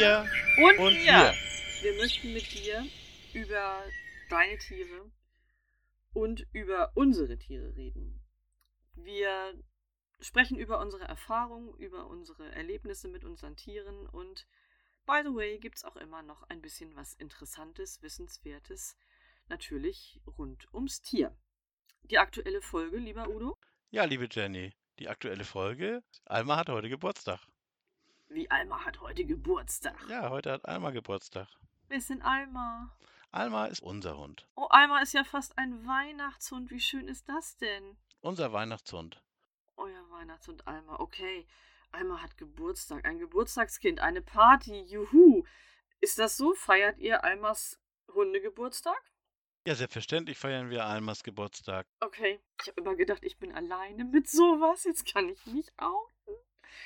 [0.00, 1.04] Tier und, und mir.
[1.04, 1.34] wir.
[1.82, 2.86] Wir möchten mit dir
[3.34, 3.84] über
[4.30, 5.12] deine Tiere
[6.14, 8.24] und über unsere Tiere reden.
[8.94, 9.62] Wir
[10.18, 14.46] sprechen über unsere Erfahrungen, über unsere Erlebnisse mit unseren Tieren und
[15.04, 18.96] by the way gibt es auch immer noch ein bisschen was Interessantes, Wissenswertes,
[19.48, 21.36] natürlich rund ums Tier.
[22.04, 23.58] Die aktuelle Folge, lieber Udo,
[23.90, 26.02] Ja, liebe Jenny, die aktuelle Folge.
[26.24, 27.49] Alma hat heute Geburtstag.
[28.30, 29.96] Wie Alma hat heute Geburtstag.
[30.08, 31.48] Ja, heute hat Alma Geburtstag.
[31.88, 32.96] Wer ist denn Alma?
[33.32, 34.48] Alma ist unser Hund.
[34.54, 36.70] Oh, Alma ist ja fast ein Weihnachtshund.
[36.70, 37.96] Wie schön ist das denn?
[38.20, 39.22] Unser Weihnachtshund.
[39.76, 40.98] Euer Weihnachtshund Alma.
[41.00, 41.46] Okay.
[41.92, 43.04] Alma hat Geburtstag.
[43.04, 44.00] Ein Geburtstagskind.
[44.00, 44.80] Eine Party.
[44.82, 45.44] Juhu.
[46.00, 46.54] Ist das so?
[46.54, 47.80] Feiert ihr Almas
[48.12, 49.00] Hundegeburtstag?
[49.66, 51.86] Ja, selbstverständlich feiern wir Almas Geburtstag.
[52.00, 52.40] Okay.
[52.62, 54.84] Ich habe immer gedacht, ich bin alleine mit sowas.
[54.84, 56.34] Jetzt kann ich mich outen.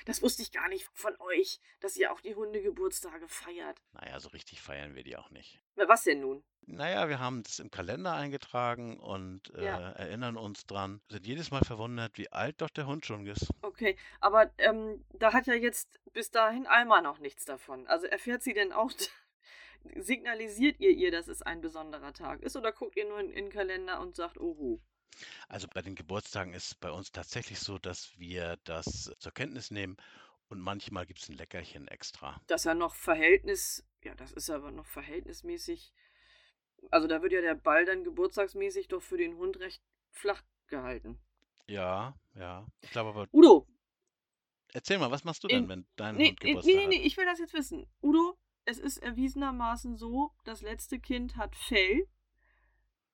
[0.07, 3.81] Das wusste ich gar nicht von euch, dass ihr auch die Hundegeburtstage feiert.
[3.93, 5.61] Naja, so richtig feiern wir die auch nicht.
[5.77, 6.45] Na, Was denn nun?
[6.67, 9.91] Naja, wir haben das im Kalender eingetragen und äh, Ja.
[9.93, 11.03] erinnern uns dran.
[11.11, 13.49] Sind jedes Mal verwundert, wie alt doch der Hund schon ist.
[13.63, 17.87] Okay, aber ähm, da hat ja jetzt bis dahin Alma noch nichts davon.
[17.87, 18.91] Also erfährt sie denn auch,
[19.97, 23.45] signalisiert ihr ihr, dass es ein besonderer Tag ist oder guckt ihr nur in, in
[23.47, 24.81] den Kalender und sagt, oho.
[25.49, 29.97] Also bei den Geburtstagen ist bei uns tatsächlich so, dass wir das zur Kenntnis nehmen
[30.49, 32.41] und manchmal gibt es ein Leckerchen extra.
[32.47, 35.93] Das ist ja noch Verhältnis, ja, das ist aber noch verhältnismäßig,
[36.91, 41.19] also da wird ja der Ball dann geburtstagsmäßig doch für den Hund recht flach gehalten.
[41.67, 42.67] Ja, ja.
[42.83, 43.67] Ich glaube aber, Udo,
[44.73, 47.07] erzähl mal, was machst du denn, wenn dein nee, Hund nee, Geburtstag nee, nee, hat?
[47.07, 47.87] ich will das jetzt wissen.
[48.03, 52.07] Udo, es ist erwiesenermaßen so, das letzte Kind hat Fell.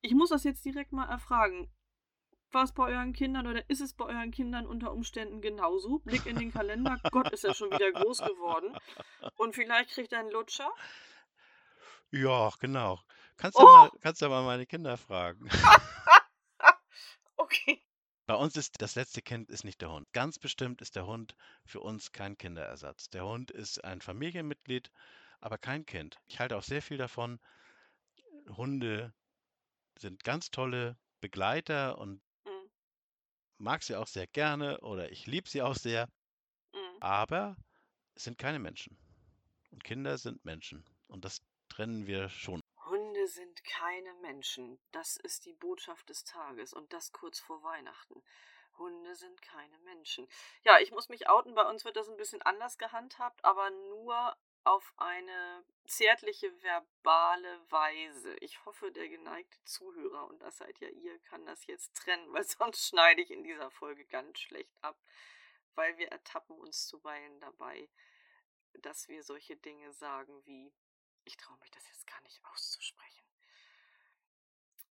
[0.00, 1.70] Ich muss das jetzt direkt mal erfragen.
[2.52, 6.00] War es bei euren Kindern oder ist es bei euren Kindern unter Umständen genauso?
[6.00, 6.98] Blick in den Kalender.
[7.12, 8.76] Gott, ist er schon wieder groß geworden.
[9.36, 10.70] Und vielleicht kriegt er einen Lutscher.
[12.10, 13.00] Ja, genau.
[13.36, 13.62] Kannst Oh!
[13.62, 15.48] ja mal, kannst ja mal meine Kinder fragen.
[17.36, 17.82] Okay.
[18.26, 20.06] Bei uns ist das letzte Kind ist nicht der Hund.
[20.12, 21.34] Ganz bestimmt ist der Hund
[21.64, 23.08] für uns kein Kinderersatz.
[23.08, 24.90] Der Hund ist ein Familienmitglied,
[25.40, 26.20] aber kein Kind.
[26.26, 27.40] Ich halte auch sehr viel davon.
[28.56, 29.14] Hunde
[29.98, 32.20] sind ganz tolle Begleiter und
[33.60, 36.06] mag sie auch sehr gerne oder ich liebe sie auch sehr,
[36.72, 36.96] mm.
[37.00, 37.56] aber
[38.14, 38.98] es sind keine Menschen.
[39.70, 40.84] Und Kinder sind Menschen.
[41.06, 42.60] Und das trennen wir schon.
[42.86, 44.80] Hunde sind keine Menschen.
[44.90, 48.22] Das ist die Botschaft des Tages und das kurz vor Weihnachten.
[48.78, 50.26] Hunde sind keine Menschen.
[50.64, 51.54] Ja, ich muss mich outen.
[51.54, 58.36] Bei uns wird das ein bisschen anders gehandhabt, aber nur auf eine zärtliche verbale Weise.
[58.36, 62.44] Ich hoffe, der geneigte Zuhörer, und das seid ja ihr, kann das jetzt trennen, weil
[62.46, 64.98] sonst schneide ich in dieser Folge ganz schlecht ab,
[65.74, 67.88] weil wir ertappen uns zuweilen dabei,
[68.74, 70.72] dass wir solche Dinge sagen wie
[71.24, 73.24] ich traue mich das jetzt gar nicht auszusprechen.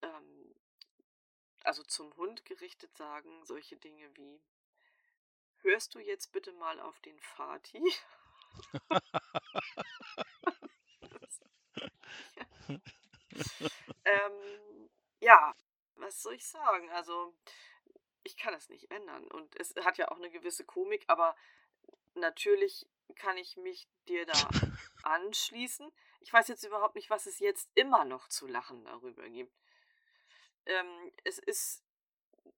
[0.03, 0.55] Ähm,
[1.61, 4.43] also zum Hund gerichtet sagen solche Dinge wie,
[5.59, 7.19] hörst du jetzt bitte mal auf den
[8.89, 9.11] Vati?
[14.05, 15.55] ähm, ja,
[15.97, 16.91] was soll ich sagen?
[16.91, 17.35] Also,
[18.23, 19.27] ich kann es nicht ändern.
[19.29, 21.37] Und es hat ja auch eine gewisse Komik, aber
[22.15, 24.49] natürlich kann ich mich dir da
[25.03, 25.91] anschließen.
[26.21, 29.55] Ich weiß jetzt überhaupt nicht, was es jetzt immer noch zu lachen darüber gibt.
[30.67, 31.85] Ähm, es ist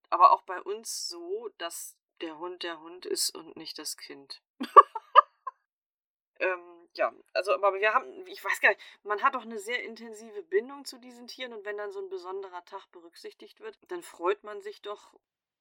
[0.09, 4.41] aber auch bei uns so, dass der Hund der Hund ist und nicht das Kind.
[6.39, 9.83] ähm, ja, also, aber wir haben, ich weiß gar nicht, man hat doch eine sehr
[9.83, 14.03] intensive Bindung zu diesen Tieren und wenn dann so ein besonderer Tag berücksichtigt wird, dann
[14.03, 15.13] freut man sich doch.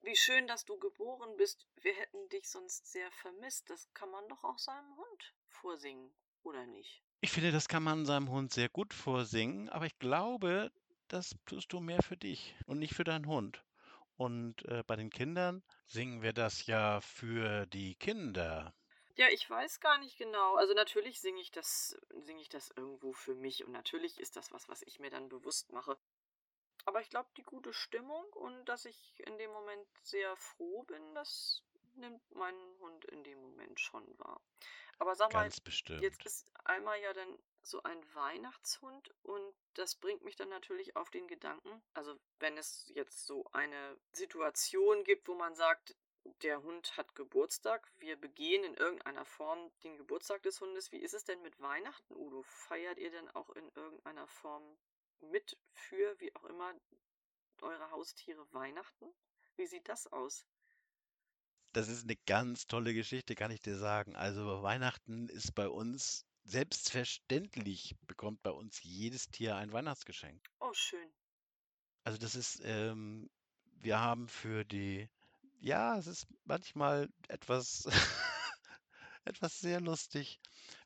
[0.02, 1.66] Wie schön, dass du geboren bist.
[1.82, 3.68] Wir hätten dich sonst sehr vermisst.
[3.70, 6.12] Das kann man doch auch seinem Hund vorsingen,
[6.44, 7.02] oder nicht?
[7.22, 10.70] Ich finde, das kann man seinem Hund sehr gut vorsingen, aber ich glaube,
[11.08, 13.64] das tust du mehr für dich und nicht für deinen Hund.
[14.16, 18.74] Und äh, bei den Kindern singen wir das ja für die Kinder.
[19.16, 20.56] Ja, ich weiß gar nicht genau.
[20.56, 24.52] Also natürlich singe ich das, singe ich das irgendwo für mich und natürlich ist das
[24.52, 25.98] was, was ich mir dann bewusst mache.
[26.84, 31.14] Aber ich glaube, die gute Stimmung und dass ich in dem Moment sehr froh bin,
[31.14, 31.62] das
[31.94, 34.40] nimmt mein Hund in dem Moment schon wahr.
[34.98, 35.46] Aber sag mal.
[36.00, 41.10] Jetzt ist einmal ja dann so ein Weihnachtshund und das bringt mich dann natürlich auf
[41.10, 45.96] den Gedanken, also wenn es jetzt so eine Situation gibt, wo man sagt,
[46.42, 50.92] der Hund hat Geburtstag, wir begehen in irgendeiner Form den Geburtstag des Hundes.
[50.92, 52.42] Wie ist es denn mit Weihnachten, Udo?
[52.42, 54.62] Feiert ihr denn auch in irgendeiner Form
[55.20, 56.74] mit, für, wie auch immer,
[57.62, 59.06] eure Haustiere Weihnachten?
[59.56, 60.46] Wie sieht das aus?
[61.72, 64.16] Das ist eine ganz tolle Geschichte, kann ich dir sagen.
[64.16, 70.48] Also Weihnachten ist bei uns selbstverständlich bekommt bei uns jedes Tier ein Weihnachtsgeschenk.
[70.60, 71.12] Oh, schön.
[72.04, 73.28] Also das ist, ähm,
[73.80, 75.08] wir haben für die,
[75.60, 77.86] ja, es ist manchmal etwas,
[79.24, 80.40] etwas sehr lustig.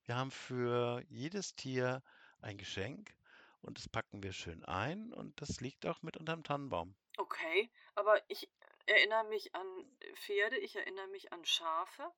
[0.07, 2.03] Wir haben für jedes Tier
[2.41, 3.15] ein Geschenk
[3.63, 6.95] und das packen wir schön ein und das liegt auch mit unterm Tannenbaum.
[7.17, 8.49] Okay, aber ich
[8.87, 9.67] erinnere mich an
[10.15, 12.11] Pferde, ich erinnere mich an Schafe.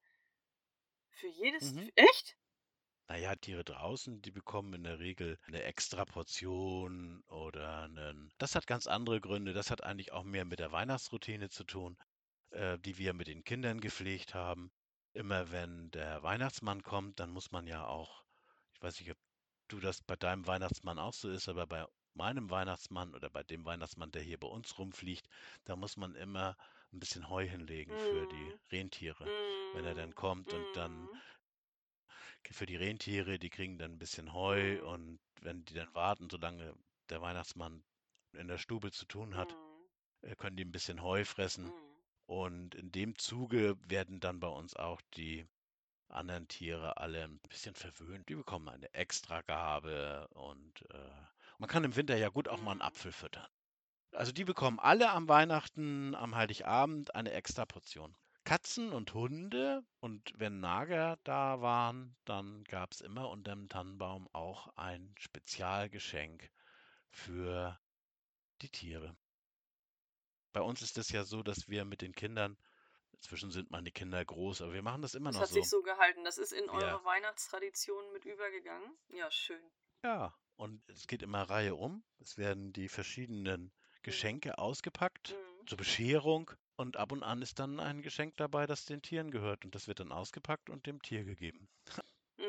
[1.10, 1.72] Für jedes.
[1.72, 1.90] Mhm.
[1.94, 2.36] Echt?
[3.08, 8.32] Naja, Tiere draußen, die bekommen in der Regel eine Extraportion oder einen.
[8.38, 9.52] Das hat ganz andere Gründe.
[9.52, 11.98] Das hat eigentlich auch mehr mit der Weihnachtsroutine zu tun,
[12.52, 14.72] äh, die wir mit den Kindern gepflegt haben.
[15.14, 18.24] Immer wenn der Weihnachtsmann kommt, dann muss man ja auch,
[18.74, 19.18] ich weiß nicht, ob
[19.68, 23.64] du das bei deinem Weihnachtsmann auch so ist, aber bei meinem Weihnachtsmann oder bei dem
[23.64, 25.28] Weihnachtsmann, der hier bei uns rumfliegt,
[25.64, 26.56] da muss man immer
[26.92, 29.32] ein bisschen Heu hinlegen für die Mm, Rentiere,
[29.72, 31.20] wenn er dann mm, kommt und dann mm,
[32.50, 36.74] für die Rentiere, die kriegen dann ein bisschen Heu und wenn die dann warten, solange
[37.08, 37.82] der Weihnachtsmann
[38.34, 39.56] in der Stube zu tun hat,
[40.22, 41.72] äh, können die ein bisschen Heu fressen.
[42.26, 45.46] Und in dem Zuge werden dann bei uns auch die
[46.08, 48.28] anderen Tiere alle ein bisschen verwöhnt.
[48.28, 51.10] Die bekommen eine Extragabe und äh,
[51.58, 52.82] man kann im Winter ja gut auch mal einen mm.
[52.82, 53.46] Apfel füttern.
[54.12, 58.14] Also die bekommen alle am Weihnachten, am Heiligabend eine Extraportion.
[58.44, 64.68] Katzen und Hunde und wenn Nager da waren, dann gab es immer unterm Tannenbaum auch
[64.76, 66.50] ein Spezialgeschenk
[67.10, 67.78] für
[68.60, 69.16] die Tiere.
[70.52, 72.56] Bei uns ist es ja so, dass wir mit den Kindern,
[73.12, 75.78] inzwischen sind meine Kinder groß, aber wir machen das immer Das noch hat sich so.
[75.78, 76.24] so gehalten.
[76.24, 78.96] Das ist in eure Weihnachtstradition mit übergegangen.
[79.08, 79.62] Ja, schön.
[80.02, 82.04] ja, und es geht immer Reihe um.
[82.20, 83.72] Es werden die verschiedenen
[84.02, 88.66] Mm, Geschenke ausgepackt mm, zur Bescherung und ab und an ist dann ein Geschenk dabei,
[88.66, 91.68] das den Tieren gehört und das wird dann ausgepackt und dem Tier gegeben.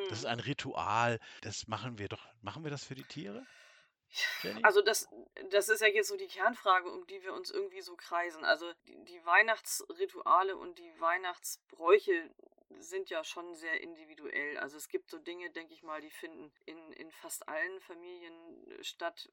[0.10, 0.30] Das ist mm.
[0.30, 1.20] ein Ritual.
[1.42, 2.26] Das machen wir doch.
[2.42, 3.46] Machen wir das für die Tiere,
[4.42, 4.62] Jenny?
[4.64, 5.10] Also das,
[5.50, 8.46] das ist ja jetzt so die Kernfrage, um die wir uns irgendwie so kreisen.
[8.46, 12.30] Also die, die Weihnachtsrituale und die Weihnachtsbräuche
[12.80, 14.58] sind ja schon sehr individuell.
[14.58, 18.78] Also es gibt so Dinge, denke ich mal, die finden in, in fast allen Familien
[18.82, 19.30] statt,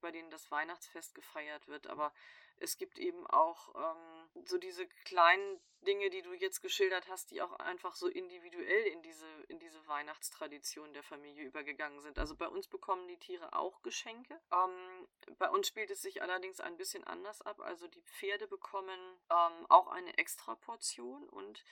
[0.00, 1.86] bei denen das Weihnachtsfest gefeiert wird.
[1.86, 2.12] Aber
[2.58, 7.42] es gibt eben auch ähm, so diese kleinen Dinge, die du jetzt geschildert hast, die
[7.42, 12.18] auch einfach so individuell in diese, in diese Weihnachtstradition der Familie übergegangen sind.
[12.18, 14.40] Also bei uns bekommen die Tiere auch Geschenke.
[14.52, 17.60] Ähm, bei uns spielt es sich allerdings ein bisschen anders ab.
[17.60, 19.00] Also die Pferde bekommen
[19.30, 21.64] ähm, auch eine Extraportion und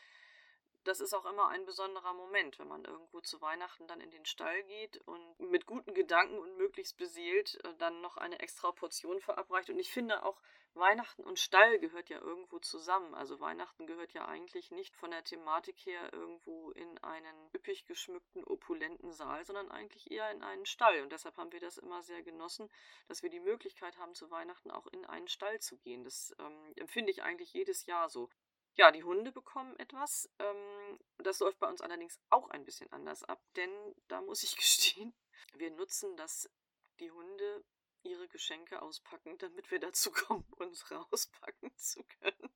[0.85, 4.27] das ist auch immer ein besonderer Moment, wenn man irgendwo zu Weihnachten dann in den
[4.27, 9.21] Stall geht und mit guten Gedanken und möglichst beseelt äh, dann noch eine extra Portion
[9.21, 9.71] verabreicht.
[9.71, 10.41] Und ich finde auch,
[10.75, 13.15] Weihnachten und Stall gehört ja irgendwo zusammen.
[13.15, 18.43] Also Weihnachten gehört ja eigentlich nicht von der Thematik her irgendwo in einen üppig geschmückten,
[18.45, 21.03] opulenten Saal, sondern eigentlich eher in einen Stall.
[21.03, 22.69] Und deshalb haben wir das immer sehr genossen,
[23.07, 26.03] dass wir die Möglichkeit haben, zu Weihnachten auch in einen Stall zu gehen.
[26.03, 28.29] Das ähm, empfinde ich eigentlich jedes Jahr so.
[28.77, 30.29] Ja, die Hunde bekommen etwas.
[30.39, 33.71] Ähm, das läuft bei uns allerdings auch ein bisschen anders ab, denn
[34.09, 35.15] da muss ich gestehen,
[35.55, 36.51] wir nutzen das,
[36.99, 37.65] die Hunde
[38.03, 42.51] ihre Geschenke auspacken, damit wir dazu kommen, unsere auspacken zu können.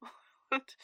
[0.50, 0.76] Und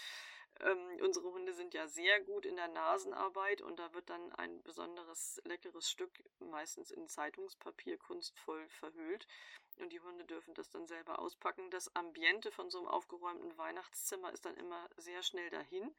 [0.60, 4.62] ähm, unsere Hunde sind ja sehr gut in der Nasenarbeit und da wird dann ein
[4.62, 9.26] besonderes leckeres Stück, meistens in Zeitungspapier, kunstvoll verhüllt.
[9.78, 11.70] Und die Hunde dürfen das dann selber auspacken.
[11.70, 15.94] Das Ambiente von so einem aufgeräumten Weihnachtszimmer ist dann immer sehr schnell dahin.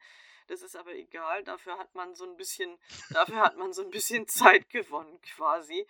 [0.48, 1.44] Das ist aber egal.
[1.44, 2.78] Dafür hat man so ein bisschen,
[3.10, 5.86] dafür hat man so ein bisschen Zeit gewonnen quasi,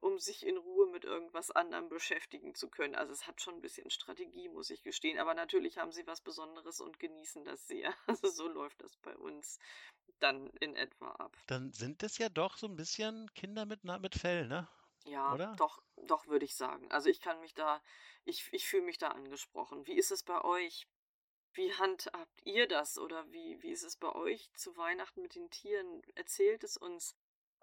[0.00, 2.94] um sich in Ruhe mit irgendwas anderem beschäftigen zu können.
[2.94, 5.18] Also es hat schon ein bisschen Strategie, muss ich gestehen.
[5.18, 7.92] Aber natürlich haben sie was Besonderes und genießen das sehr.
[8.06, 9.58] Also so läuft das bei uns
[10.20, 11.36] dann in etwa ab.
[11.46, 14.68] Dann sind es ja doch so ein bisschen Kinder mit, mit Fell, ne?
[15.04, 15.54] Ja, Oder?
[15.56, 16.90] doch, doch würde ich sagen.
[16.90, 17.82] Also ich kann mich da,
[18.24, 19.86] ich, ich fühle mich da angesprochen.
[19.86, 20.86] Wie ist es bei euch?
[21.54, 22.98] Wie handhabt ihr das?
[22.98, 26.02] Oder wie, wie ist es bei euch zu Weihnachten mit den Tieren?
[26.14, 27.16] Erzählt es uns.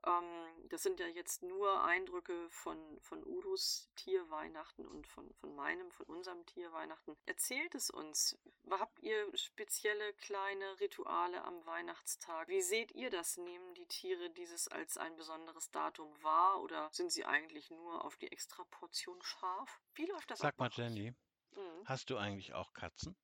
[0.10, 5.92] Ähm, das sind ja jetzt nur Eindrücke von, von Udos Tierweihnachten und von, von meinem,
[5.92, 7.16] von unserem Tierweihnachten.
[7.25, 8.38] Erzählt es uns.
[8.70, 12.48] Habt ihr spezielle kleine Rituale am Weihnachtstag?
[12.48, 13.38] Wie seht ihr das?
[13.38, 18.18] Nehmen die Tiere dieses als ein besonderes Datum wahr oder sind sie eigentlich nur auf
[18.18, 19.82] die Extraportion scharf?
[19.94, 20.72] Wie läuft das ab Sag bei mal?
[20.74, 21.13] Jenny,
[21.56, 21.84] Mhm.
[21.86, 23.16] hast du eigentlich auch Katzen?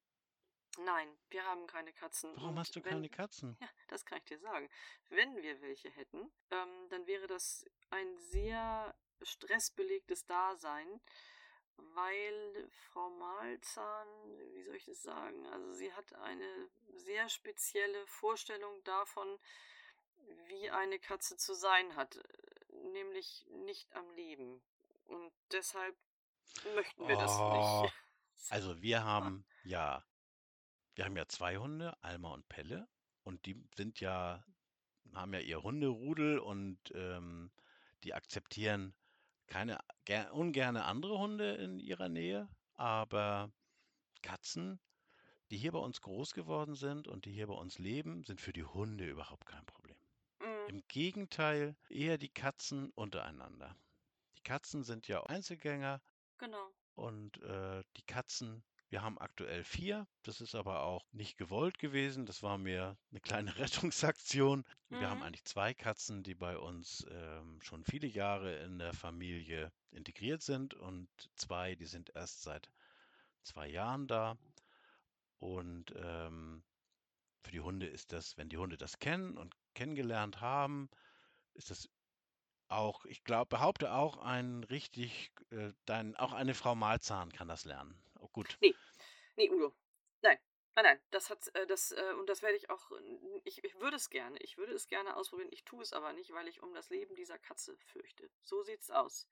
[0.78, 2.32] Nein, wir haben keine Katzen.
[2.36, 3.58] Warum Und hast du wenn, keine Katzen?
[3.62, 4.70] ja, das kann ich dir sagen.
[5.10, 11.02] Wenn wir welche hätten, ähm, dann wäre das ein sehr stressbelegtes Dasein,
[11.78, 14.08] weil Frau Malzahn,
[14.54, 19.40] wie soll ich das sagen, also sie hat eine sehr spezielle Vorstellung davon,
[20.48, 22.20] wie eine Katze zu sein hat,
[22.92, 24.62] nämlich nicht am Leben.
[25.06, 25.96] Und deshalb
[26.76, 27.94] möchten wir das Oh, nicht.
[28.50, 30.04] also wir haben ja,
[30.96, 32.88] wir haben ja zwei Hunde, Alma und Pelle,
[33.24, 34.44] und die sind ja,
[35.14, 37.52] haben ja ihr Hunderudel und ähm,
[38.04, 38.94] die akzeptieren
[39.48, 43.52] keine ger ungerne andere Hunde in ihrer Nähe, aber
[44.22, 44.80] Katzen,
[45.52, 48.54] die hier bei uns groß geworden sind und die hier bei uns leben, sind für
[48.54, 49.98] die Hunde überhaupt kein Problem.
[50.40, 53.76] Mm, Im Gegenteil, eher die Katzen untereinander.
[54.38, 56.02] Die Katzen sind ja Einzelgänger
[56.38, 56.72] genau.
[56.96, 58.64] und äh, die Katzen,
[58.96, 60.08] wir haben aktuell vier.
[60.24, 62.26] Das ist aber auch nicht gewollt gewesen.
[62.26, 64.64] Das war mir eine kleine Rettungsaktion.
[64.98, 65.22] Wir haben Mhm.
[65.22, 70.76] eigentlich zwei Katzen, die bei uns ähm, schon viele Jahre in der Familie integriert sind
[70.76, 72.70] und zwei, die sind erst seit
[73.44, 74.38] zwei Jahren da.
[75.40, 76.64] Und ähm,
[77.44, 80.90] für die Hunde ist das, wenn die Hunde das kennen und kennengelernt haben,
[81.54, 81.90] ist das
[82.70, 87.66] auch, ich glaube, behaupte auch ein richtig, äh, dein, auch eine Frau Malzahn kann das
[87.66, 87.96] lernen.
[88.20, 88.60] Oh, gut.
[88.62, 88.76] Nee,
[89.36, 89.74] nee, Udo.
[90.22, 90.38] Nein,
[90.76, 91.00] nein, nein.
[91.12, 92.92] Das hat, äh, das, äh, und das werde ich auch,
[93.44, 95.50] ich, ich würde es gerne, ich würde es gerne ausprobieren.
[95.52, 98.30] Ich tue es aber nicht, weil ich um das Leben dieser Katze fürchte.
[98.44, 99.28] So sieht's aus.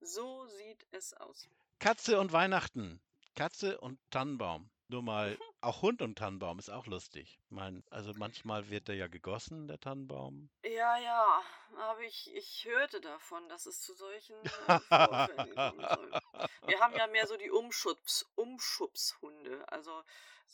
[0.00, 1.48] So sieht es aus.
[1.78, 3.00] Katze und Weihnachten.
[3.34, 4.70] Katze und Tannenbaum.
[4.90, 7.38] Nur mal, auch Hund und Tannenbaum ist auch lustig.
[7.50, 10.48] Mein, also manchmal wird der ja gegossen, der Tannenbaum.
[10.64, 11.42] Ja, ja,
[11.76, 16.20] aber ich, ich hörte davon, dass es zu solchen äh, Vorfällen soll.
[16.66, 19.62] Wir haben ja mehr so die Umschubs, Umschubshunde.
[19.70, 19.92] Also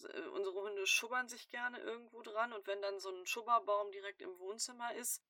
[0.03, 4.21] äh, unsere Hunde schubbern sich gerne irgendwo dran und wenn dann so ein Schubberbaum direkt
[4.21, 5.23] im Wohnzimmer ist,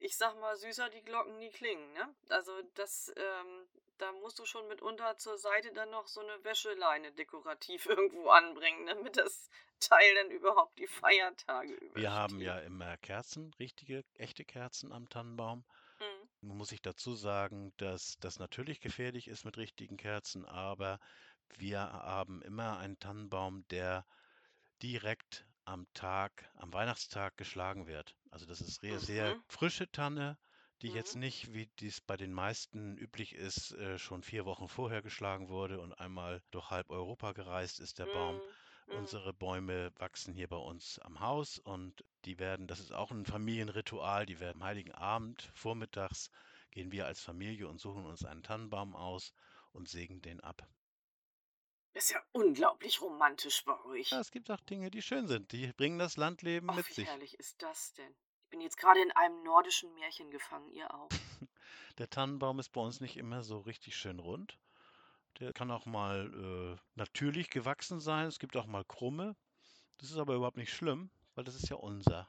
[0.00, 2.14] ich sag mal, süßer die Glocken nie klingen, ne?
[2.28, 7.12] Also das, ähm, da musst du schon mitunter zur Seite dann noch so eine Wäscheleine
[7.12, 9.50] dekorativ irgendwo anbringen, damit das
[9.80, 11.96] Teil dann überhaupt die Feiertage übersteht.
[11.96, 15.64] Wir haben ja immer Kerzen, richtige, echte Kerzen am Tannenbaum.
[16.00, 16.28] Mhm.
[16.40, 21.00] Nun muss ich dazu sagen, dass das natürlich gefährlich ist mit richtigen Kerzen, aber
[21.56, 24.06] wir haben immer einen Tannenbaum, der
[24.82, 28.16] direkt am Tag, am Weihnachtstag geschlagen wird.
[28.30, 29.44] Also das ist sehr, sehr Mhm.
[29.48, 30.38] frische Tanne,
[30.82, 31.16] die jetzt Mhm.
[31.16, 35.80] nicht, wie dies bei den meisten üblich ist, äh, schon vier Wochen vorher geschlagen wurde
[35.80, 38.42] und einmal durch halb Europa gereist ist der Baum.
[38.42, 38.54] Mhm.
[38.86, 38.90] Mhm.
[38.90, 43.26] Unsere Bäume wachsen hier bei uns am Haus und die werden, das ist auch ein
[43.26, 46.30] Familienritual, die werden am Heiligen Abend vormittags
[46.70, 49.32] gehen wir als Familie und suchen uns einen Tannenbaum aus
[49.72, 50.68] und sägen den ab.
[51.92, 54.10] Das ist ja unglaublich romantisch bei euch.
[54.12, 56.92] Ja, es gibt auch Dinge, die schön sind, die bringen das Landleben Ach, mit wie
[56.92, 57.08] sich.
[57.08, 58.14] herrlich ist das denn?
[58.48, 61.10] Ich bin jetzt gerade in einem nordischen Märchen gefangen, ihr auch.
[61.98, 64.58] Der Tannenbaum ist bei uns nicht immer so richtig schön rund.
[65.38, 68.26] Der kann auch mal äh, natürlich gewachsen sein.
[68.26, 69.36] Es gibt auch mal krumme.
[69.98, 72.26] Das ist aber überhaupt nicht schlimm, weil das ist ja unser.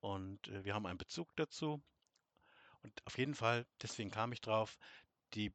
[0.00, 1.80] Und äh, wir haben einen Bezug dazu.
[2.82, 4.76] Und auf jeden Fall, deswegen kam ich drauf,
[5.32, 5.50] die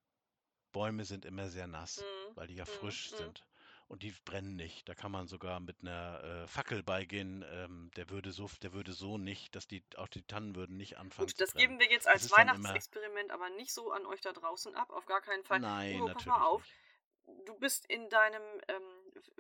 [0.72, 2.36] Bäume sind immer sehr nass, Mhm.
[2.36, 2.70] weil die ja Mhm.
[2.80, 3.18] frisch Mhm.
[3.18, 3.46] sind.
[3.88, 4.90] Und die brennen nicht.
[4.90, 7.46] Da kann man sogar mit einer äh, Fackel beigehen.
[7.54, 10.98] Ähm, der würde so, der würde so nicht, dass die, auch die Tannen würden nicht
[10.98, 14.34] anfangen Gut, das geben wir jetzt als immer, Weihnachtsexperiment aber nicht so an euch da
[14.34, 15.62] draußen ab, auf gar keinen Fall.
[15.62, 16.62] nein, Udo, pass natürlich mal auf.
[16.62, 16.87] nicht.
[17.46, 18.84] Du bist in deinem ähm,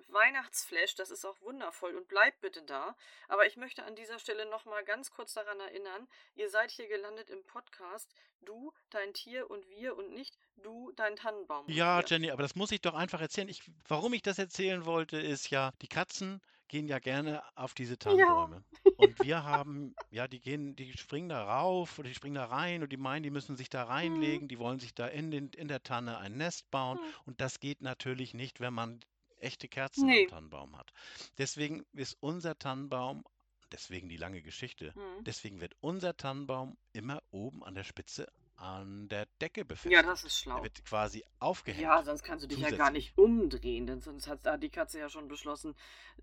[0.10, 2.96] Weihnachtsflash, das ist auch wundervoll und bleib bitte da.
[3.28, 7.30] Aber ich möchte an dieser Stelle nochmal ganz kurz daran erinnern, ihr seid hier gelandet
[7.30, 12.02] im Podcast, du, dein Tier und wir und nicht du, dein Tannenbaum Ja.
[12.06, 13.50] Jenny, aber das muss ich doch einfach erzählen.
[13.50, 17.98] Ich, warum ich das erzählen wollte, ist ja, die Katzen gehen ja gerne auf diese
[18.06, 18.48] Ja.
[18.48, 18.64] Tannenbäume.
[18.96, 22.82] Und wir haben, ja, die gehen, die springen da rauf oder die springen da rein
[22.82, 25.50] und die meinen, die müssen sich da Hm, reinlegen, die wollen sich da in den,
[25.50, 26.98] in der Tanne ein Nest bauen.
[26.98, 27.12] hm.
[27.26, 29.00] Und das geht natürlich nicht, wenn man
[29.40, 30.28] echte Kerzen am Nee.
[30.28, 30.92] Tannenbaum hat.
[31.38, 33.24] Deswegen ist unser Tannenbaum,
[33.72, 35.24] deswegen die lange Geschichte, Hm.
[35.26, 40.46] deswegen wird unser Tannenbaum immer oben an der Spitze an der Decke Ja, das ist
[40.46, 40.64] Der schlau.
[40.64, 42.94] wird quasi Ja, aufgehängt, sonst kannst du dich ja gar zusätzlich.
[43.06, 45.76] nicht umdrehen, denn sonst hat da die Katze ja schon beschlossen,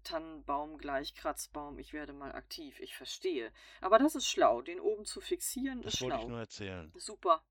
[0.03, 2.79] Tannenbaum gleich Kratzbaum, ich werde mal aktiv.
[2.81, 3.53] Ich verstehe.
[3.81, 6.29] Aber das ist schlau, den oben zu fixieren ist Das wollte ich schlau.
[6.31, 6.93] nur erzählen.
[6.97, 7.45] Super.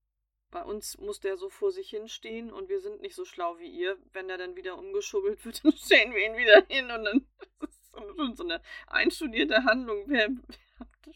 [0.52, 3.70] Bei uns muss der so vor sich hinstehen und wir sind nicht so schlau wie
[3.70, 3.98] ihr.
[4.12, 7.28] Wenn der dann wieder umgeschubbelt wird, dann stellen wir ihn wieder hin und dann
[7.60, 10.04] das ist so- schon so eine einstudierte Handlung.
[10.08, 10.30] Wer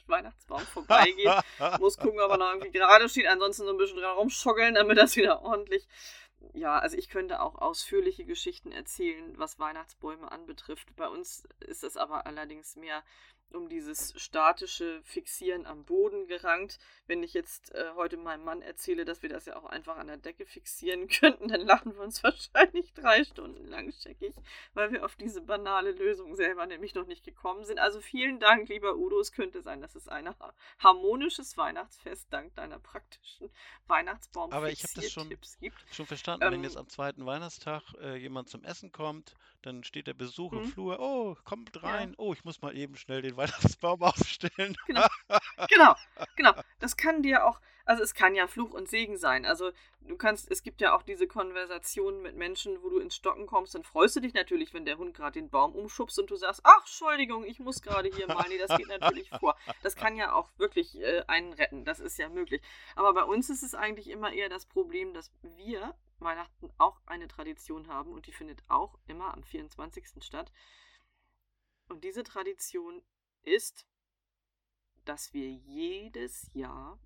[0.07, 1.31] Weihnachtsbaum vorbeigeht,
[1.79, 4.97] muss gucken, ob er noch irgendwie gerade steht, ansonsten so ein bisschen dran rumschoggeln, damit
[4.97, 5.87] das wieder ordentlich.
[6.53, 10.95] Ja, also ich könnte auch ausführliche Geschichten erzählen, was Weihnachtsbäume anbetrifft.
[10.95, 13.03] Bei uns ist es aber allerdings mehr
[13.53, 16.79] um dieses statische Fixieren am Boden gerankt.
[17.05, 20.07] Wenn ich jetzt äh, heute meinem Mann erzähle, dass wir das ja auch einfach an
[20.07, 24.33] der Decke fixieren könnten, dann lachen wir uns wahrscheinlich drei Stunden lang checkig,
[24.73, 27.79] weil wir auf diese banale Lösung selber nämlich noch nicht gekommen sind.
[27.79, 29.19] Also vielen Dank, lieber Udo.
[29.19, 30.27] Es könnte sein, dass es ein
[30.79, 33.49] harmonisches Weihnachtsfest dank deiner praktischen
[33.87, 35.35] Weihnachtsbaum Aber ich habe das schon,
[35.91, 39.35] schon verstanden, ähm, wenn jetzt am zweiten Weihnachtstag äh, jemand zum Essen kommt,
[39.67, 40.71] dann steht der Besuch im hm.
[40.71, 42.15] Flur, oh, kommt rein, ja.
[42.17, 44.77] oh, ich muss mal eben schnell den Weihnachtsbaum aufstellen.
[44.87, 45.05] Genau.
[45.69, 45.95] genau,
[46.35, 46.53] genau.
[46.79, 49.45] Das kann dir auch, also es kann ja Fluch und Segen sein.
[49.45, 49.71] Also
[50.01, 53.75] du kannst, es gibt ja auch diese Konversationen mit Menschen, wo du ins Stocken kommst,
[53.75, 56.61] dann freust du dich natürlich, wenn der Hund gerade den Baum umschubst und du sagst,
[56.63, 58.45] ach, Entschuldigung, ich muss gerade hier mal.
[58.47, 59.57] Nee, das geht natürlich vor.
[59.83, 61.83] Das kann ja auch wirklich äh, einen retten.
[61.83, 62.61] Das ist ja möglich.
[62.95, 67.27] Aber bei uns ist es eigentlich immer eher das Problem, dass wir Weihnachten auch eine
[67.27, 70.23] Tradition haben und die findet auch immer am 24.
[70.23, 70.51] statt.
[71.87, 73.01] Und diese Tradition
[73.43, 73.85] ist,
[75.05, 76.99] dass wir jedes Jahr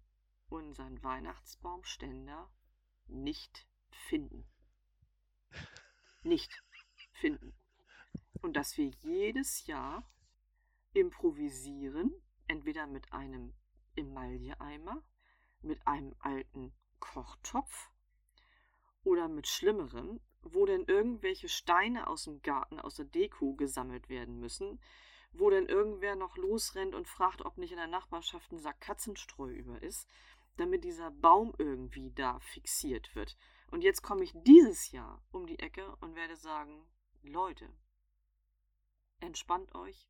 [0.49, 2.51] unseren Weihnachtsbaumständer
[3.07, 4.49] nicht finden.
[6.23, 6.51] Nicht
[7.13, 7.55] finden.
[8.41, 10.09] Und dass wir jedes Jahr
[10.93, 12.11] improvisieren,
[12.47, 13.53] entweder mit einem
[13.95, 15.03] Emailleeimer,
[15.61, 17.90] mit einem alten Kochtopf
[19.03, 24.39] oder mit schlimmerem, wo denn irgendwelche Steine aus dem Garten, aus der Deko gesammelt werden
[24.39, 24.79] müssen,
[25.33, 29.49] wo denn irgendwer noch losrennt und fragt, ob nicht in der Nachbarschaft ein Sack Katzenstreu
[29.51, 30.07] über ist,
[30.57, 33.37] damit dieser Baum irgendwie da fixiert wird.
[33.69, 36.85] Und jetzt komme ich dieses Jahr um die Ecke und werde sagen,
[37.23, 37.69] Leute,
[39.19, 40.09] entspannt euch,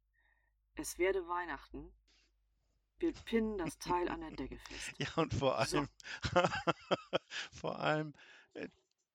[0.75, 1.93] es werde Weihnachten,
[2.98, 4.93] wir pinnen das Teil an der Decke fest.
[4.98, 5.88] Ja, und vor allem, so.
[7.51, 8.13] vor allem,
[8.53, 8.70] äh,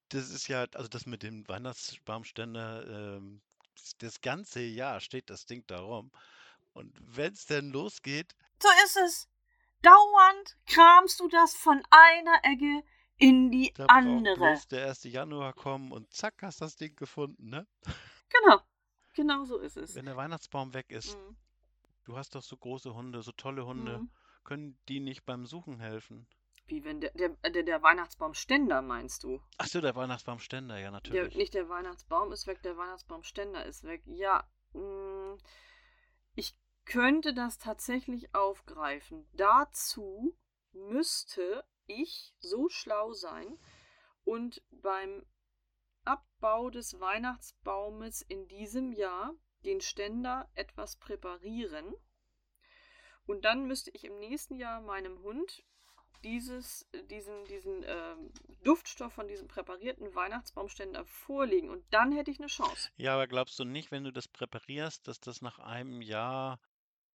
[0.08, 3.42] das ist ja, also das mit dem Weihnachtsbaumständer, ähm,
[3.98, 6.10] das ganze Jahr steht das Ding da rum.
[6.72, 8.34] Und wenn es denn losgeht.
[8.62, 9.28] So ist es.
[9.82, 12.82] Dauernd kramst du das von einer Ecke
[13.18, 14.36] in die da andere.
[14.36, 15.04] Bloß der 1.
[15.04, 17.66] Januar kommen und zack, hast das Ding gefunden, ne?
[18.28, 18.60] Genau.
[19.14, 19.94] Genau so ist es.
[19.94, 21.16] Wenn der Weihnachtsbaum weg ist.
[21.16, 21.36] Mhm.
[22.04, 23.98] Du hast doch so große Hunde, so tolle Hunde.
[23.98, 24.10] Mhm.
[24.44, 26.26] Können die nicht beim Suchen helfen?
[26.66, 29.40] Wie wenn der, der, der, der Weihnachtsbaumständer meinst du?
[29.56, 31.30] Ach so, der Weihnachtsbaumständer, ja, natürlich.
[31.30, 34.02] Der, nicht der Weihnachtsbaum ist weg, der Weihnachtsbaumständer ist weg.
[34.06, 35.38] Ja, mh, mm,
[36.34, 39.28] ich könnte das tatsächlich aufgreifen.
[39.32, 40.36] Dazu
[40.72, 43.58] müsste ich so schlau sein
[44.24, 45.24] und beim
[46.04, 51.94] Abbau des Weihnachtsbaumes in diesem Jahr den Ständer etwas präparieren.
[53.24, 55.64] Und dann müsste ich im nächsten Jahr meinem Hund
[56.24, 58.32] dieses, diesen, diesen ähm,
[58.64, 62.90] Duftstoff von diesem präparierten Weihnachtsbaumständer vorlegen und dann hätte ich eine Chance.
[62.96, 66.58] Ja, aber glaubst du nicht, wenn du das präparierst, dass das nach einem Jahr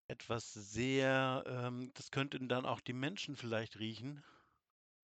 [0.07, 4.23] etwas sehr, ähm, das könnten dann auch die Menschen vielleicht riechen?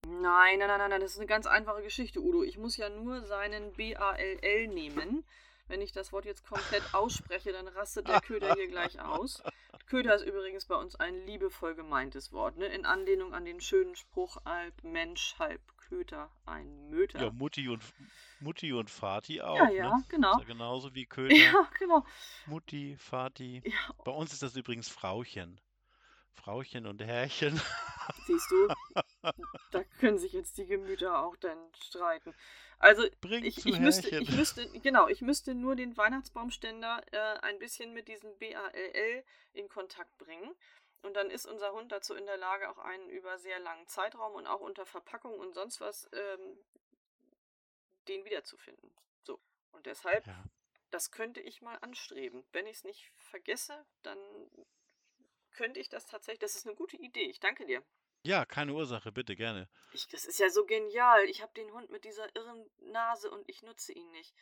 [0.06, 2.44] Nein, nein, nein, nein, das ist eine ganz einfache Geschichte, Udo.
[2.44, 5.26] Ich muss ja nur seinen BALL nehmen
[5.68, 9.44] wenn ich das Wort jetzt komplett ausspreche, dann rastet der Köder hier gleich aus.
[9.88, 12.68] Köder ist übrigens bei uns ein liebevoll gemeintes Wort, ne?
[12.68, 17.24] in Anlehnung an den schönen Spruch, halb Mensch, halb Köter, ein Möter.
[17.24, 17.82] Ja, Mutti und,
[18.42, 19.56] Mutti und Vati auch.
[19.56, 20.04] Ja, ja, ne?
[20.10, 20.38] genau.
[20.38, 21.36] Ja genauso wie Köter.
[21.36, 22.06] Ja, genau.
[22.46, 23.62] Mutti, Vati.
[23.64, 23.94] Ja.
[24.04, 25.60] Bei uns ist das übrigens Frauchen.
[26.38, 27.60] Frauchen und Herrchen.
[28.26, 28.68] Siehst du,
[29.72, 32.34] da können sich jetzt die Gemüter auch dann streiten.
[32.80, 37.94] Also ich, ich, müsste, ich müsste, genau, ich müsste nur den Weihnachtsbaumständer äh, ein bisschen
[37.94, 39.24] mit diesem BALL
[39.54, 40.56] in Kontakt bringen.
[41.02, 44.34] Und dann ist unser Hund dazu in der Lage, auch einen über sehr langen Zeitraum
[44.34, 46.58] und auch unter Verpackung und sonst was ähm,
[48.08, 48.92] den wiederzufinden.
[49.24, 49.40] So.
[49.72, 50.44] Und deshalb, ja.
[50.92, 52.44] das könnte ich mal anstreben.
[52.52, 54.18] Wenn ich es nicht vergesse, dann
[55.58, 56.40] könnte ich das tatsächlich.
[56.40, 57.30] Das ist eine gute Idee.
[57.30, 57.84] Ich danke dir.
[58.24, 59.70] Ja, keine Ursache, bitte, gerne.
[59.92, 61.26] Ich, das ist ja so genial.
[61.26, 64.34] Ich habe den Hund mit dieser irren Nase und ich nutze ihn nicht.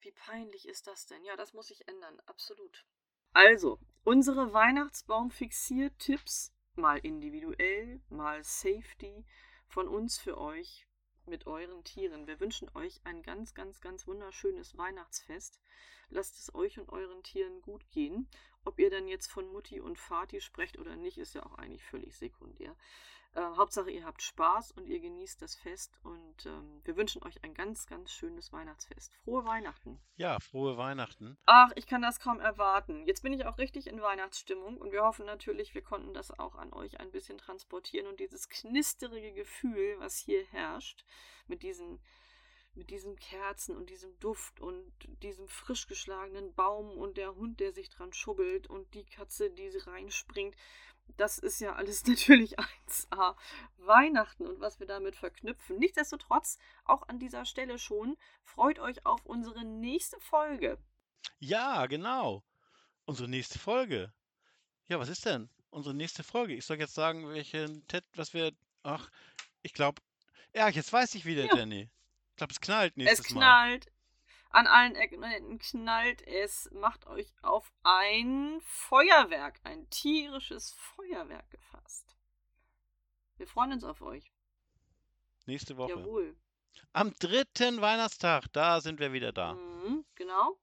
[0.00, 1.24] Wie peinlich ist das denn?
[1.24, 2.84] Ja, das muss ich ändern, absolut.
[3.32, 9.24] Also, unsere Weihnachtsbaum-Fixier-Tipps, mal individuell, mal Safety,
[9.68, 10.86] von uns für euch
[11.26, 12.26] mit euren Tieren.
[12.26, 15.60] Wir wünschen euch ein ganz, ganz, ganz wunderschönes Weihnachtsfest.
[16.08, 18.28] Lasst es euch und euren Tieren gut gehen.
[18.64, 21.84] Ob ihr dann jetzt von Mutti und Vati sprecht oder nicht, ist ja auch eigentlich
[21.84, 22.76] völlig sekundär.
[23.34, 27.44] Äh, Hauptsache, ihr habt Spaß und ihr genießt das Fest und ähm, wir wünschen euch
[27.44, 29.12] ein ganz, ganz schönes Weihnachtsfest.
[29.24, 30.00] Frohe Weihnachten.
[30.16, 31.38] Ja, frohe Weihnachten.
[31.46, 33.06] Ach, ich kann das kaum erwarten.
[33.06, 36.56] Jetzt bin ich auch richtig in Weihnachtsstimmung und wir hoffen natürlich, wir konnten das auch
[36.56, 41.04] an euch ein bisschen transportieren und dieses knisterige Gefühl, was hier herrscht,
[41.46, 42.00] mit diesen
[42.74, 47.72] mit diesen Kerzen und diesem Duft und diesem frisch geschlagenen Baum und der Hund, der
[47.72, 50.54] sich dran schubbelt und die Katze, die reinspringt.
[51.16, 53.36] Das ist ja alles natürlich 1A.
[53.78, 55.78] Weihnachten und was wir damit verknüpfen.
[55.78, 60.78] Nichtsdestotrotz, auch an dieser Stelle schon, freut euch auf unsere nächste Folge.
[61.38, 62.44] Ja, genau.
[63.04, 64.12] Unsere nächste Folge.
[64.88, 65.48] Ja, was ist denn?
[65.70, 66.54] Unsere nächste Folge.
[66.54, 68.52] Ich soll jetzt sagen, welchen Ted, was wir.
[68.82, 69.10] Ach,
[69.62, 70.00] ich glaube.
[70.54, 71.56] Ja, jetzt weiß ich wieder, Ja.
[71.56, 71.90] Jenny.
[72.40, 73.40] Ich glaube, es knallt nächstes Es Mal.
[73.40, 73.92] knallt.
[74.48, 76.70] An allen Ecken knallt es.
[76.72, 82.16] Macht euch auf ein Feuerwerk, ein tierisches Feuerwerk gefasst.
[83.36, 84.32] Wir freuen uns auf euch.
[85.44, 85.90] Nächste Woche.
[85.90, 86.34] Jawohl.
[86.94, 89.54] Am dritten Weihnachtstag, da sind wir wieder da.
[89.54, 90.58] Mhm, genau.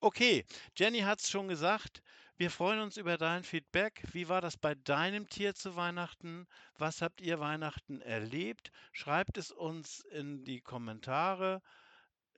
[0.00, 0.44] Okay,
[0.76, 2.02] Jenny hat es schon gesagt.
[2.42, 4.02] Wir freuen uns über dein Feedback.
[4.10, 6.48] Wie war das bei deinem Tier zu Weihnachten?
[6.76, 8.72] Was habt ihr Weihnachten erlebt?
[8.90, 11.62] Schreibt es uns in die Kommentare.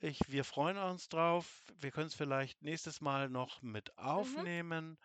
[0.02, 1.64] Ich, wir freuen uns drauf.
[1.80, 4.98] Wir können es vielleicht nächstes Mal noch mit aufnehmen.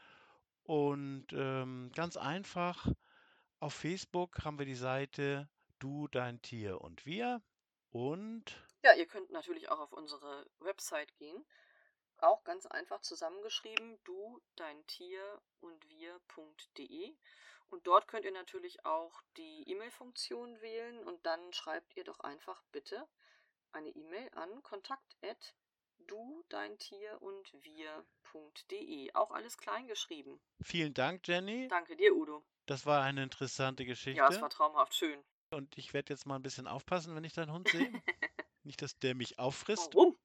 [0.63, 2.85] Und ähm, ganz einfach,
[3.61, 5.47] auf Facebook haben wir die Seite
[5.79, 7.41] Du, dein Tier und wir.
[7.89, 8.43] Und
[8.83, 11.45] Ja, ihr könnt natürlich auch auf unsere Website gehen.
[12.21, 17.15] Auch ganz einfach zusammengeschrieben, du, dein Tier und wir.de.
[17.69, 22.63] Und dort könnt ihr natürlich auch die E-Mail-Funktion wählen und dann schreibt ihr doch einfach
[22.71, 23.07] bitte
[23.71, 25.15] eine E-Mail an kontakt
[26.07, 29.13] du, dein Tier und wir.de.
[29.13, 30.39] Auch alles klein geschrieben.
[30.61, 31.67] vielen Dank, Jenny.
[31.67, 32.43] Danke dir, Udo.
[32.65, 34.17] Das war eine interessante Geschichte.
[34.17, 35.23] Ja, es war traumhaft schön.
[35.51, 37.91] Und ich werde jetzt mal ein bisschen aufpassen, wenn ich deinen Hund sehe.
[38.63, 39.95] Nicht, dass der mich auffrisst.
[39.95, 40.17] Warum?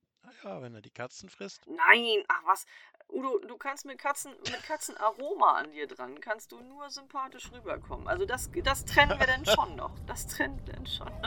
[0.45, 1.63] Ja, wenn er die Katzen frisst.
[1.67, 2.67] Nein, ach was.
[3.09, 8.09] Udo, du kannst mit Katzen, mit Katzenaroma an dir dran, kannst du nur sympathisch rüberkommen.
[8.09, 9.93] Also das, das trennen wir dann schon noch.
[10.07, 11.11] Das trennen wir dann schon.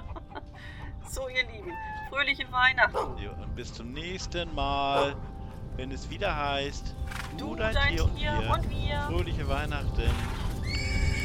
[1.09, 1.73] So, ihr Lieben,
[2.09, 3.17] fröhliche Weihnachten.
[3.23, 5.15] Ja, und bis zum nächsten Mal,
[5.77, 6.93] wenn es wieder heißt,
[7.37, 8.49] Du, dein, dein Tier und Tier wir.
[8.51, 9.01] und wir.
[9.07, 10.11] Fröhliche Weihnachten.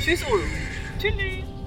[0.01, 0.39] Tschüss, Udo.
[1.01, 1.62] Tschüss.